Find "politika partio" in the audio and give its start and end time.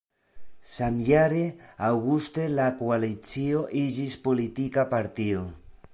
4.27-5.45